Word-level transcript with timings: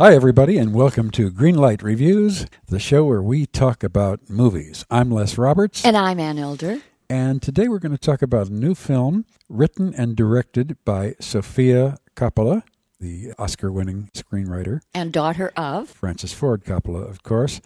Hi, 0.00 0.12
everybody, 0.12 0.58
and 0.58 0.74
welcome 0.74 1.12
to 1.12 1.30
Greenlight 1.30 1.84
Reviews, 1.84 2.46
the 2.66 2.80
show 2.80 3.04
where 3.04 3.22
we 3.22 3.46
talk 3.46 3.84
about 3.84 4.28
movies. 4.28 4.84
I'm 4.90 5.08
Les 5.08 5.38
Roberts. 5.38 5.84
And 5.84 5.96
I'm 5.96 6.18
Ann 6.18 6.36
Elder. 6.36 6.80
And 7.08 7.40
today 7.40 7.68
we're 7.68 7.78
going 7.78 7.96
to 7.96 7.96
talk 7.96 8.20
about 8.20 8.48
a 8.48 8.52
new 8.52 8.74
film 8.74 9.24
written 9.48 9.94
and 9.94 10.16
directed 10.16 10.78
by 10.84 11.14
Sofia 11.20 11.98
Coppola, 12.16 12.64
the 12.98 13.34
Oscar 13.38 13.70
winning 13.70 14.10
screenwriter. 14.14 14.80
And 14.92 15.12
daughter 15.12 15.52
of 15.56 15.90
Francis 15.90 16.32
Ford 16.32 16.64
Coppola, 16.64 17.08
of 17.08 17.22
course. 17.22 17.60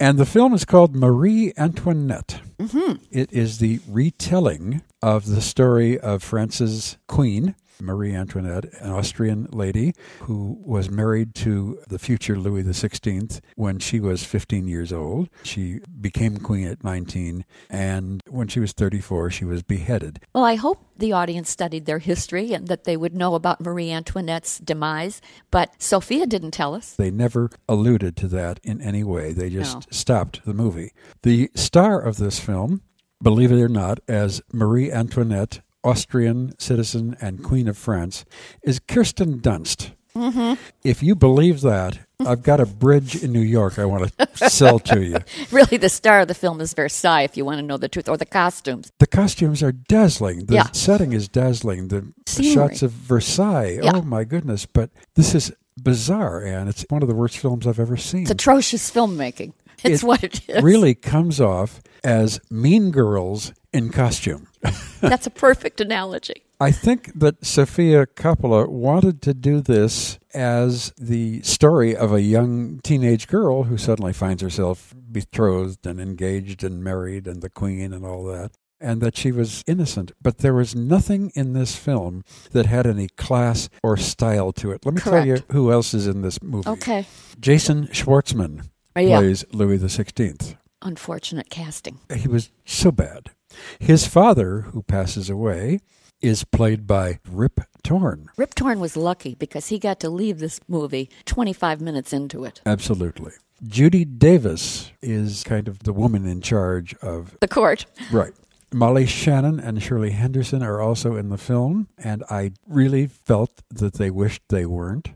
And 0.00 0.16
the 0.16 0.24
film 0.24 0.54
is 0.54 0.64
called 0.64 0.96
Marie 0.96 1.52
Antoinette. 1.58 2.40
Mm-hmm. 2.58 3.04
It 3.10 3.30
is 3.30 3.58
the 3.58 3.80
retelling 3.86 4.80
of 5.02 5.26
the 5.26 5.42
story 5.42 6.00
of 6.00 6.22
France's 6.22 6.96
queen, 7.08 7.56
Marie 7.80 8.14
Antoinette, 8.14 8.66
an 8.80 8.90
Austrian 8.90 9.46
lady 9.52 9.92
who 10.20 10.58
was 10.64 10.90
married 10.90 11.34
to 11.36 11.78
the 11.88 11.98
future 11.98 12.36
Louis 12.38 12.62
XVI 12.62 13.40
when 13.56 13.78
she 13.78 14.00
was 14.00 14.24
15 14.24 14.68
years 14.68 14.92
old. 14.92 15.28
She 15.42 15.80
became 16.00 16.38
queen 16.38 16.66
at 16.68 16.84
19, 16.84 17.44
and 17.70 18.20
when 18.28 18.48
she 18.48 18.60
was 18.60 18.72
34, 18.72 19.30
she 19.30 19.44
was 19.44 19.62
beheaded. 19.62 20.20
Well, 20.34 20.44
I 20.44 20.54
hope 20.54 20.84
the 20.96 21.12
audience 21.12 21.50
studied 21.50 21.86
their 21.86 21.98
history 21.98 22.52
and 22.52 22.68
that 22.68 22.84
they 22.84 22.96
would 22.96 23.14
know 23.14 23.34
about 23.34 23.60
Marie 23.60 23.90
Antoinette's 23.90 24.58
demise, 24.58 25.20
but 25.50 25.72
Sofia 25.82 26.26
didn't 26.26 26.52
tell 26.52 26.74
us. 26.74 26.94
They 26.94 27.10
never 27.10 27.50
alluded 27.68 28.16
to 28.18 28.28
that 28.28 28.60
in 28.62 28.80
any 28.80 29.02
way. 29.04 29.32
They 29.32 29.50
just 29.50 29.74
No. 29.76 29.80
stopped 29.90 30.44
the 30.44 30.54
movie. 30.54 30.92
The 31.22 31.50
star 31.54 32.00
of 32.00 32.16
this 32.18 32.38
film, 32.38 32.82
believe 33.22 33.50
it 33.50 33.60
or 33.60 33.68
not, 33.68 33.98
as 34.06 34.40
Marie 34.52 34.92
Antoinette, 34.92 35.60
Austrian 35.84 36.58
citizen 36.58 37.16
and 37.20 37.42
Queen 37.44 37.68
of 37.68 37.76
France, 37.78 38.24
is 38.62 38.78
Kirsten 38.80 39.40
Dunst. 39.40 39.90
Mm-hmm. 40.16 40.54
If 40.84 41.02
you 41.02 41.14
believe 41.16 41.60
that, 41.62 41.98
I've 42.24 42.42
got 42.44 42.60
a 42.60 42.66
bridge 42.66 43.20
in 43.22 43.32
New 43.32 43.40
York 43.40 43.78
I 43.80 43.84
want 43.84 44.16
to 44.16 44.48
sell 44.48 44.78
to 44.78 45.02
you. 45.02 45.18
Really, 45.50 45.76
the 45.76 45.88
star 45.88 46.20
of 46.20 46.28
the 46.28 46.34
film 46.34 46.60
is 46.60 46.72
Versailles, 46.72 47.22
if 47.22 47.36
you 47.36 47.44
want 47.44 47.58
to 47.58 47.62
know 47.62 47.76
the 47.76 47.88
truth, 47.88 48.08
or 48.08 48.16
the 48.16 48.24
costumes. 48.24 48.92
The 49.00 49.08
costumes 49.08 49.60
are 49.62 49.72
dazzling. 49.72 50.46
The 50.46 50.54
Yeah. 50.54 50.70
setting 50.72 51.12
is 51.12 51.28
dazzling. 51.28 51.88
The 51.88 52.12
Scenery. 52.26 52.54
shots 52.54 52.82
of 52.82 52.92
Versailles. 52.92 53.80
Yeah. 53.82 53.90
Oh 53.94 54.02
my 54.02 54.22
goodness! 54.24 54.66
But 54.66 54.90
this 55.16 55.34
is 55.34 55.52
bizarre, 55.82 56.40
and 56.44 56.68
it's 56.68 56.86
one 56.88 57.02
of 57.02 57.08
the 57.08 57.14
worst 57.16 57.36
films 57.38 57.66
I've 57.66 57.80
ever 57.80 57.96
seen. 57.96 58.22
It's 58.22 58.30
atrocious 58.30 58.90
filmmaking. 58.90 59.52
It's 59.84 60.02
It 60.02 60.06
what 60.06 60.22
it 60.24 60.40
is. 60.48 60.62
really 60.62 60.94
comes 60.94 61.40
off 61.40 61.82
as 62.04 62.40
Mean 62.50 62.90
Girls 62.92 63.52
in 63.72 63.90
costume. 63.90 64.46
That's 65.00 65.26
a 65.26 65.30
perfect 65.30 65.80
analogy. 65.80 66.42
I 66.60 66.70
think 66.70 67.18
that 67.18 67.44
Sofia 67.44 68.06
Coppola 68.06 68.68
wanted 68.68 69.20
to 69.22 69.34
do 69.34 69.60
this 69.60 70.18
as 70.32 70.92
the 70.98 71.42
story 71.42 71.94
of 71.96 72.12
a 72.12 72.22
young 72.22 72.80
teenage 72.82 73.26
girl 73.28 73.64
who 73.64 73.76
suddenly 73.76 74.12
finds 74.12 74.40
herself 74.42 74.94
betrothed 75.10 75.86
and 75.86 76.00
engaged 76.00 76.64
and 76.64 76.82
married 76.82 77.26
and 77.26 77.42
the 77.42 77.50
queen 77.50 77.92
and 77.92 78.04
all 78.06 78.24
that. 78.24 78.52
And 78.80 79.00
that 79.00 79.16
she 79.16 79.32
was 79.32 79.62
innocent. 79.66 80.12
But 80.20 80.38
there 80.38 80.52
was 80.54 80.74
nothing 80.74 81.32
in 81.34 81.54
this 81.54 81.74
film 81.76 82.22
that 82.52 82.66
had 82.66 82.86
any 82.86 83.08
class 83.08 83.68
or 83.82 83.96
style 83.96 84.52
to 84.54 84.72
it. 84.72 84.84
Let 84.84 84.94
me 84.94 85.00
tell 85.00 85.24
you 85.24 85.38
who 85.52 85.72
else 85.72 85.94
is 85.94 86.06
in 86.06 86.22
this 86.22 86.42
movie. 86.42 86.68
Okay. 86.68 87.06
Jason 87.40 87.86
Schwartzman 87.88 88.66
Oh, 88.96 89.00
yeah. 89.00 89.18
plays 89.18 89.44
Louis 89.52 89.78
XVI. 89.78 90.56
Unfortunate 90.84 91.50
casting. 91.50 91.98
he 92.14 92.28
was 92.28 92.50
so 92.64 92.92
bad. 92.92 93.30
His 93.78 94.06
father, 94.06 94.60
who 94.60 94.82
passes 94.82 95.30
away, 95.30 95.80
is 96.20 96.44
played 96.44 96.86
by 96.86 97.18
Rip 97.28 97.60
Torn. 97.82 98.28
Rip 98.36 98.54
Torn 98.54 98.80
was 98.80 98.96
lucky 98.96 99.34
because 99.34 99.68
he 99.68 99.78
got 99.78 100.00
to 100.00 100.10
leave 100.10 100.38
this 100.38 100.60
movie 100.68 101.10
25 101.26 101.80
minutes 101.80 102.12
into 102.12 102.44
it. 102.44 102.60
Absolutely. 102.64 103.32
Judy 103.66 104.04
Davis 104.04 104.90
is 105.00 105.42
kind 105.44 105.68
of 105.68 105.80
the 105.80 105.92
woman 105.92 106.26
in 106.26 106.40
charge 106.40 106.94
of. 106.96 107.36
The 107.40 107.48
court. 107.48 107.86
Right. 108.12 108.32
Molly 108.72 109.06
Shannon 109.06 109.60
and 109.60 109.82
Shirley 109.82 110.10
Henderson 110.10 110.62
are 110.62 110.80
also 110.80 111.14
in 111.14 111.28
the 111.28 111.38
film, 111.38 111.88
and 111.96 112.24
I 112.28 112.52
really 112.66 113.06
felt 113.06 113.62
that 113.70 113.94
they 113.94 114.10
wished 114.10 114.42
they 114.48 114.66
weren't. 114.66 115.10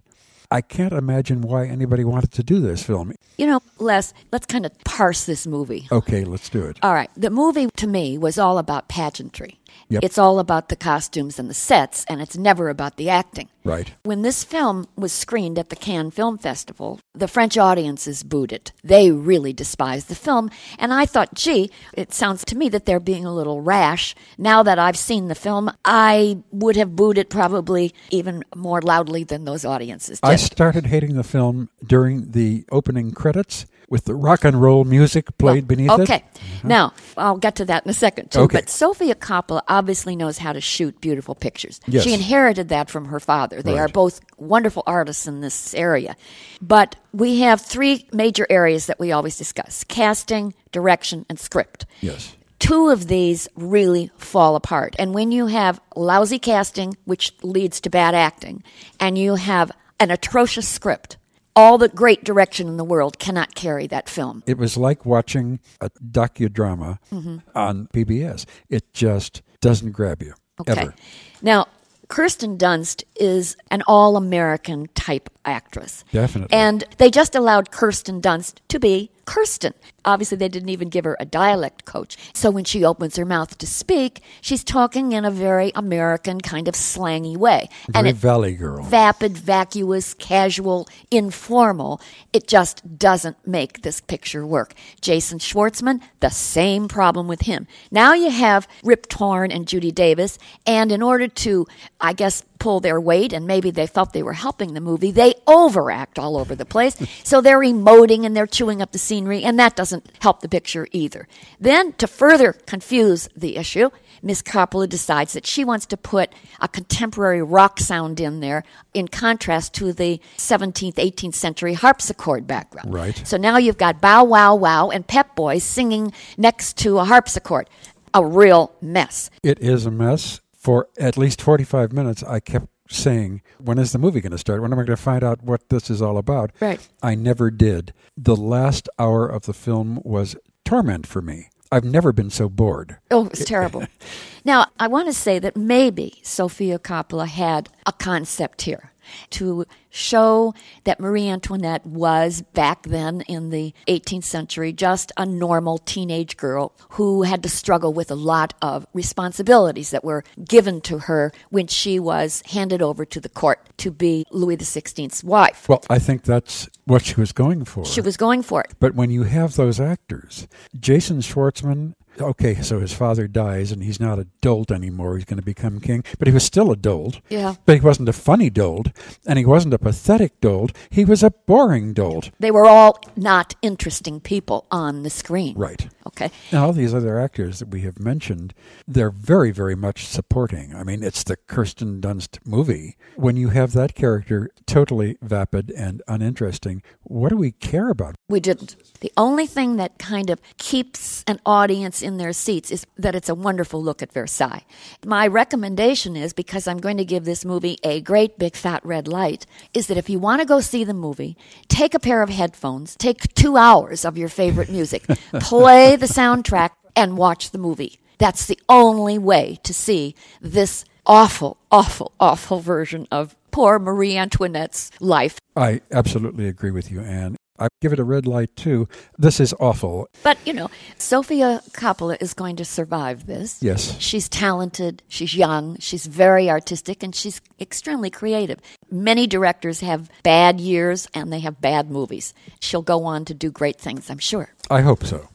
I 0.50 0.62
can't 0.62 0.94
imagine 0.94 1.42
why 1.42 1.66
anybody 1.66 2.04
wanted 2.04 2.32
to 2.32 2.42
do 2.42 2.58
this 2.60 2.82
film. 2.82 3.12
You 3.36 3.46
know, 3.46 3.60
Les, 3.78 4.14
let's 4.32 4.46
kind 4.46 4.64
of 4.64 4.72
parse 4.84 5.26
this 5.26 5.46
movie. 5.46 5.86
Okay, 5.92 6.24
let's 6.24 6.48
do 6.48 6.64
it. 6.64 6.78
All 6.82 6.94
right. 6.94 7.10
The 7.16 7.28
movie 7.28 7.68
to 7.76 7.86
me 7.86 8.16
was 8.16 8.38
all 8.38 8.56
about 8.56 8.88
pageantry. 8.88 9.57
Yep. 9.88 10.04
It's 10.04 10.18
all 10.18 10.38
about 10.38 10.68
the 10.68 10.76
costumes 10.76 11.38
and 11.38 11.48
the 11.48 11.54
sets, 11.54 12.04
and 12.08 12.20
it's 12.20 12.36
never 12.36 12.68
about 12.68 12.96
the 12.96 13.08
acting. 13.08 13.48
Right. 13.64 13.92
When 14.02 14.22
this 14.22 14.44
film 14.44 14.86
was 14.96 15.12
screened 15.12 15.58
at 15.58 15.68
the 15.68 15.76
Cannes 15.76 16.12
Film 16.12 16.38
Festival, 16.38 17.00
the 17.14 17.28
French 17.28 17.58
audiences 17.58 18.22
booed 18.22 18.52
it. 18.52 18.72
They 18.82 19.10
really 19.10 19.52
despised 19.52 20.08
the 20.08 20.14
film, 20.14 20.50
and 20.78 20.92
I 20.92 21.06
thought, 21.06 21.34
gee, 21.34 21.70
it 21.92 22.12
sounds 22.12 22.44
to 22.46 22.56
me 22.56 22.68
that 22.70 22.86
they're 22.86 23.00
being 23.00 23.24
a 23.24 23.34
little 23.34 23.60
rash. 23.60 24.14
Now 24.36 24.62
that 24.62 24.78
I've 24.78 24.96
seen 24.96 25.28
the 25.28 25.34
film, 25.34 25.70
I 25.84 26.38
would 26.50 26.76
have 26.76 26.96
booed 26.96 27.18
it 27.18 27.30
probably 27.30 27.94
even 28.10 28.44
more 28.54 28.80
loudly 28.80 29.24
than 29.24 29.44
those 29.44 29.64
audiences 29.64 30.20
did. 30.20 30.28
I 30.28 30.36
started 30.36 30.86
hating 30.86 31.14
the 31.14 31.24
film 31.24 31.68
during 31.84 32.32
the 32.32 32.64
opening 32.70 33.10
credits 33.12 33.66
with 33.90 34.04
the 34.04 34.14
rock 34.14 34.44
and 34.44 34.60
roll 34.60 34.84
music 34.84 35.36
played 35.38 35.66
beneath 35.66 35.90
it. 35.90 36.00
okay. 36.00 36.16
Uh-huh. 36.36 36.68
Now, 36.68 36.92
I'll 37.16 37.38
get 37.38 37.56
to 37.56 37.64
that 37.66 37.84
in 37.84 37.90
a 37.90 37.94
second, 37.94 38.30
too. 38.30 38.40
Okay. 38.40 38.58
But 38.58 38.68
Sofia 38.68 39.14
Coppola 39.14 39.62
obviously 39.68 40.14
knows 40.16 40.38
how 40.38 40.52
to 40.52 40.60
shoot 40.60 41.00
beautiful 41.00 41.34
pictures. 41.34 41.80
Yes. 41.86 42.04
She 42.04 42.12
inherited 42.12 42.68
that 42.68 42.90
from 42.90 43.06
her 43.06 43.20
father. 43.20 43.62
They 43.62 43.72
Right. 43.74 43.80
are 43.80 43.88
both 43.88 44.20
wonderful 44.36 44.82
artists 44.86 45.26
in 45.26 45.40
this 45.40 45.72
area. 45.74 46.16
But 46.60 46.96
we 47.12 47.40
have 47.40 47.60
three 47.60 48.06
major 48.12 48.46
areas 48.50 48.86
that 48.86 48.98
we 49.00 49.12
always 49.12 49.38
discuss 49.38 49.84
casting, 49.84 50.54
direction, 50.72 51.24
and 51.28 51.38
script. 51.38 51.86
Yes. 52.00 52.34
Two 52.58 52.88
of 52.88 53.06
these 53.06 53.48
really 53.54 54.10
fall 54.18 54.56
apart. 54.56 54.96
And 54.98 55.14
when 55.14 55.30
you 55.30 55.46
have 55.46 55.80
lousy 55.94 56.38
casting, 56.40 56.96
which 57.04 57.32
leads 57.42 57.80
to 57.82 57.90
bad 57.90 58.14
acting, 58.16 58.64
and 58.98 59.16
you 59.16 59.36
have 59.36 59.70
an 60.00 60.10
atrocious 60.10 60.66
script, 60.68 61.16
all 61.56 61.78
the 61.78 61.88
great 61.88 62.24
direction 62.24 62.68
in 62.68 62.76
the 62.76 62.84
world 62.84 63.18
cannot 63.18 63.54
carry 63.54 63.86
that 63.88 64.08
film. 64.08 64.42
It 64.46 64.58
was 64.58 64.76
like 64.76 65.04
watching 65.04 65.60
a 65.80 65.90
docudrama 65.90 66.98
mm-hmm. 67.12 67.38
on 67.54 67.88
PBS. 67.92 68.46
It 68.68 68.92
just 68.94 69.42
doesn't 69.60 69.92
grab 69.92 70.22
you 70.22 70.34
Okay. 70.60 70.72
ever. 70.72 70.94
Now, 71.42 71.66
Kirsten 72.08 72.56
Dunst 72.56 73.04
is 73.18 73.56
an 73.70 73.82
all 73.86 74.16
American 74.16 74.88
type 74.94 75.28
actress. 75.44 76.04
Definitely. 76.12 76.56
And 76.56 76.84
they 76.98 77.10
just 77.10 77.34
allowed 77.34 77.70
Kirsten 77.70 78.20
Dunst 78.20 78.56
to 78.68 78.78
be 78.78 79.10
Kirsten. 79.24 79.74
Obviously, 80.04 80.38
they 80.38 80.48
didn't 80.48 80.70
even 80.70 80.88
give 80.88 81.04
her 81.04 81.16
a 81.20 81.26
dialect 81.26 81.84
coach. 81.84 82.16
So 82.32 82.50
when 82.50 82.64
she 82.64 82.82
opens 82.82 83.16
her 83.16 83.26
mouth 83.26 83.58
to 83.58 83.66
speak, 83.66 84.22
she's 84.40 84.64
talking 84.64 85.12
in 85.12 85.26
a 85.26 85.30
very 85.30 85.70
American 85.74 86.40
kind 86.40 86.66
of 86.66 86.74
slangy 86.74 87.36
way. 87.36 87.68
Very 87.90 88.10
it, 88.10 88.16
Valley 88.16 88.54
Girl. 88.54 88.82
vapid, 88.84 89.36
vacuous, 89.36 90.14
casual, 90.14 90.88
informal. 91.10 92.00
It 92.32 92.48
just 92.48 92.98
doesn't 92.98 93.36
make 93.46 93.82
this 93.82 94.00
picture 94.00 94.46
work. 94.46 94.72
Jason 95.02 95.38
Schwartzman, 95.38 96.00
the 96.20 96.30
same 96.30 96.88
problem 96.88 97.28
with 97.28 97.42
him. 97.42 97.66
Now 97.90 98.14
you 98.14 98.30
have 98.30 98.66
Rip 98.82 99.08
Torn 99.08 99.50
and 99.52 99.68
Judy 99.68 99.92
Davis, 99.92 100.38
and 100.66 100.90
in 100.90 101.02
order 101.02 101.28
to, 101.28 101.66
I 102.00 102.14
guess, 102.14 102.44
pull 102.58 102.80
their 102.80 103.00
weight, 103.00 103.32
and 103.32 103.46
maybe 103.46 103.70
they 103.70 103.86
felt 103.86 104.12
they 104.12 104.22
were 104.22 104.32
helping 104.32 104.74
the 104.74 104.80
movie, 104.80 105.10
they 105.10 105.34
overact 105.46 106.18
all 106.18 106.36
over 106.36 106.54
the 106.54 106.64
place. 106.64 106.96
so 107.24 107.40
they're 107.40 107.60
emoting 107.60 108.24
and 108.24 108.36
they're 108.36 108.46
chewing 108.46 108.82
up 108.82 108.92
the 108.92 108.98
scenery, 108.98 109.44
and 109.44 109.58
that 109.58 109.76
doesn't 109.76 110.10
help 110.20 110.40
the 110.40 110.48
picture 110.48 110.86
either. 110.92 111.28
Then, 111.60 111.92
to 111.94 112.06
further 112.06 112.52
confuse 112.52 113.28
the 113.36 113.56
issue, 113.56 113.90
Miss 114.22 114.42
Coppola 114.42 114.88
decides 114.88 115.32
that 115.32 115.46
she 115.46 115.64
wants 115.64 115.86
to 115.86 115.96
put 115.96 116.32
a 116.60 116.68
contemporary 116.68 117.42
rock 117.42 117.78
sound 117.78 118.20
in 118.20 118.40
there 118.40 118.64
in 118.94 119.08
contrast 119.08 119.74
to 119.74 119.92
the 119.92 120.20
17th, 120.36 120.94
18th 120.94 121.34
century 121.34 121.74
harpsichord 121.74 122.46
background. 122.46 122.92
Right. 122.92 123.20
So 123.26 123.36
now 123.36 123.58
you've 123.58 123.78
got 123.78 124.00
Bow 124.00 124.24
Wow 124.24 124.54
Wow 124.56 124.90
and 124.90 125.06
Pep 125.06 125.36
Boys 125.36 125.62
singing 125.62 126.12
next 126.36 126.76
to 126.78 126.98
a 126.98 127.04
harpsichord. 127.04 127.68
A 128.14 128.24
real 128.24 128.72
mess. 128.80 129.30
It 129.42 129.60
is 129.60 129.84
a 129.84 129.90
mess. 129.90 130.40
For 130.58 130.88
at 130.98 131.16
least 131.16 131.40
45 131.40 131.92
minutes, 131.92 132.22
I 132.24 132.40
kept 132.40 132.66
saying, 132.90 133.42
When 133.58 133.78
is 133.78 133.92
the 133.92 133.98
movie 133.98 134.20
going 134.20 134.32
to 134.32 134.38
start? 134.38 134.60
When 134.60 134.72
am 134.72 134.78
I 134.78 134.82
going 134.82 134.96
to 134.96 135.02
find 135.02 135.22
out 135.22 135.42
what 135.42 135.68
this 135.68 135.88
is 135.88 136.02
all 136.02 136.18
about? 136.18 136.50
Right. 136.60 136.86
I 137.02 137.14
never 137.14 137.50
did. 137.50 137.94
The 138.16 138.36
last 138.36 138.88
hour 138.98 139.26
of 139.26 139.42
the 139.46 139.52
film 139.54 140.00
was 140.04 140.36
torment 140.64 141.06
for 141.06 141.22
me. 141.22 141.48
I've 141.70 141.84
never 141.84 142.12
been 142.12 142.30
so 142.30 142.48
bored. 142.48 142.96
Oh, 143.10 143.26
it 143.26 143.32
was 143.32 143.44
terrible. 143.44 143.86
now, 144.44 144.66
I 144.80 144.88
want 144.88 145.06
to 145.08 145.12
say 145.12 145.38
that 145.38 145.56
maybe 145.56 146.20
Sofia 146.22 146.78
Coppola 146.78 147.28
had 147.28 147.68
a 147.86 147.92
concept 147.92 148.62
here. 148.62 148.92
To 149.30 149.64
show 149.90 150.54
that 150.84 151.00
Marie 151.00 151.28
Antoinette 151.28 151.84
was 151.86 152.42
back 152.52 152.82
then 152.84 153.22
in 153.22 153.50
the 153.50 153.74
18th 153.86 154.24
century 154.24 154.72
just 154.72 155.12
a 155.16 155.24
normal 155.24 155.78
teenage 155.78 156.36
girl 156.36 156.72
who 156.90 157.22
had 157.22 157.42
to 157.42 157.48
struggle 157.48 157.92
with 157.92 158.10
a 158.10 158.14
lot 158.14 158.54
of 158.60 158.86
responsibilities 158.92 159.90
that 159.90 160.04
were 160.04 160.24
given 160.44 160.80
to 160.82 160.98
her 161.00 161.32
when 161.50 161.66
she 161.66 161.98
was 161.98 162.42
handed 162.46 162.82
over 162.82 163.04
to 163.04 163.20
the 163.20 163.28
court 163.28 163.60
to 163.78 163.90
be 163.90 164.24
Louis 164.30 164.56
XVI's 164.56 165.24
wife. 165.24 165.68
Well, 165.68 165.82
I 165.88 165.98
think 165.98 166.22
that's 166.22 166.68
what 166.84 167.04
she 167.04 167.14
was 167.16 167.32
going 167.32 167.64
for. 167.64 167.84
She 167.84 168.00
was 168.00 168.16
going 168.16 168.42
for 168.42 168.62
it. 168.62 168.74
But 168.78 168.94
when 168.94 169.10
you 169.10 169.24
have 169.24 169.56
those 169.56 169.80
actors, 169.80 170.48
Jason 170.78 171.18
Schwartzman 171.18 171.94
okay, 172.20 172.60
so 172.62 172.80
his 172.80 172.92
father 172.92 173.26
dies 173.26 173.72
and 173.72 173.82
he's 173.82 174.00
not 174.00 174.18
a 174.18 174.26
dolt 174.40 174.70
anymore. 174.70 175.16
He's 175.16 175.24
going 175.24 175.38
to 175.38 175.44
become 175.44 175.80
king. 175.80 176.04
But 176.18 176.28
he 176.28 176.34
was 176.34 176.44
still 176.44 176.70
a 176.70 176.76
dolt. 176.76 177.20
Yeah. 177.28 177.54
But 177.66 177.76
he 177.76 177.80
wasn't 177.80 178.08
a 178.08 178.12
funny 178.12 178.50
dolt 178.50 178.88
and 179.26 179.38
he 179.38 179.44
wasn't 179.44 179.74
a 179.74 179.78
pathetic 179.78 180.40
dolt. 180.40 180.72
He 180.90 181.04
was 181.04 181.22
a 181.22 181.30
boring 181.30 181.92
dolt. 181.92 182.30
They 182.38 182.50
were 182.50 182.66
all 182.66 183.00
not 183.16 183.54
interesting 183.62 184.20
people 184.20 184.66
on 184.70 185.02
the 185.02 185.10
screen. 185.10 185.56
Right. 185.56 185.88
Okay. 186.06 186.30
And 186.50 186.60
all 186.60 186.72
these 186.72 186.94
other 186.94 187.18
actors 187.18 187.58
that 187.58 187.68
we 187.68 187.82
have 187.82 187.98
mentioned, 187.98 188.54
they're 188.86 189.10
very, 189.10 189.50
very 189.50 189.74
much 189.74 190.06
supporting. 190.06 190.74
I 190.74 190.82
mean, 190.82 191.02
it's 191.02 191.22
the 191.22 191.36
Kirsten 191.36 192.00
Dunst 192.00 192.38
movie. 192.44 192.96
When 193.16 193.36
you 193.36 193.48
have 193.50 193.72
that 193.72 193.94
character 193.94 194.50
totally 194.66 195.18
vapid 195.20 195.70
and 195.76 196.02
uninteresting, 196.08 196.82
what 197.08 197.30
do 197.30 197.36
we 197.36 197.52
care 197.52 197.88
about? 197.88 198.14
We 198.28 198.38
didn't. 198.38 198.76
The 199.00 199.12
only 199.16 199.46
thing 199.46 199.76
that 199.76 199.98
kind 199.98 200.28
of 200.28 200.40
keeps 200.58 201.24
an 201.26 201.40
audience 201.46 202.02
in 202.02 202.18
their 202.18 202.34
seats 202.34 202.70
is 202.70 202.86
that 202.98 203.14
it's 203.14 203.30
a 203.30 203.34
wonderful 203.34 203.82
look 203.82 204.02
at 204.02 204.12
Versailles. 204.12 204.64
My 205.04 205.26
recommendation 205.26 206.16
is 206.16 206.34
because 206.34 206.68
I'm 206.68 206.78
going 206.78 206.98
to 206.98 207.06
give 207.06 207.24
this 207.24 207.46
movie 207.46 207.78
a 207.82 208.02
great 208.02 208.38
big 208.38 208.54
fat 208.54 208.84
red 208.84 209.08
light 209.08 209.46
is 209.72 209.86
that 209.86 209.96
if 209.96 210.10
you 210.10 210.18
want 210.18 210.42
to 210.42 210.46
go 210.46 210.60
see 210.60 210.84
the 210.84 210.92
movie, 210.92 211.36
take 211.68 211.94
a 211.94 211.98
pair 211.98 212.20
of 212.20 212.28
headphones, 212.28 212.94
take 212.96 213.32
2 213.34 213.56
hours 213.56 214.04
of 214.04 214.18
your 214.18 214.28
favorite 214.28 214.70
music, 214.70 215.06
play 215.40 215.96
the 215.96 216.06
soundtrack 216.06 216.70
and 216.94 217.16
watch 217.16 217.50
the 217.50 217.58
movie. 217.58 217.98
That's 218.18 218.44
the 218.46 218.58
only 218.68 219.16
way 219.16 219.58
to 219.62 219.72
see 219.72 220.14
this 220.42 220.84
awful, 221.06 221.56
awful, 221.70 222.12
awful 222.20 222.60
version 222.60 223.08
of 223.10 223.34
poor 223.58 223.80
Marie 223.80 224.16
Antoinette's 224.16 224.92
life. 225.00 225.40
I 225.56 225.80
absolutely 225.90 226.46
agree 226.46 226.70
with 226.70 226.92
you, 226.92 227.00
Ann. 227.00 227.34
I 227.58 227.66
give 227.80 227.92
it 227.92 227.98
a 227.98 228.04
red 228.04 228.24
light 228.24 228.54
too. 228.54 228.86
This 229.18 229.40
is 229.40 229.52
awful. 229.58 230.06
But, 230.22 230.38
you 230.46 230.52
know, 230.52 230.70
Sofia 230.96 231.60
Coppola 231.72 232.16
is 232.20 232.34
going 232.34 232.54
to 232.54 232.64
survive 232.64 233.26
this. 233.26 233.60
Yes. 233.60 233.98
She's 233.98 234.28
talented, 234.28 235.02
she's 235.08 235.34
young, 235.34 235.76
she's 235.80 236.06
very 236.06 236.48
artistic, 236.48 237.02
and 237.02 237.12
she's 237.12 237.40
extremely 237.58 238.10
creative. 238.10 238.60
Many 238.92 239.26
directors 239.26 239.80
have 239.80 240.08
bad 240.22 240.60
years 240.60 241.08
and 241.12 241.32
they 241.32 241.40
have 241.40 241.60
bad 241.60 241.90
movies. 241.90 242.34
She'll 242.60 242.82
go 242.82 243.06
on 243.06 243.24
to 243.24 243.34
do 243.34 243.50
great 243.50 243.80
things, 243.80 244.08
I'm 244.08 244.18
sure. 244.18 244.54
I 244.70 244.82
hope 244.82 245.02
so. 245.02 245.28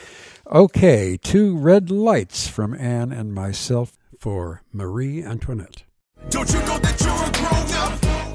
Okay, 0.49 1.17
two 1.21 1.57
red 1.57 1.91
lights 1.91 2.47
from 2.47 2.73
Ann 2.73 3.11
and 3.11 3.33
myself 3.33 3.97
for 4.17 4.61
Marie 4.71 5.21
Antoinette. 5.21 5.83
Don't 6.29 6.49
you 6.53 6.59
know 6.59 6.79
that 6.79 7.01
you're 7.01 7.11
a 7.11 7.31
grown 7.33 8.03
up? 8.07 8.12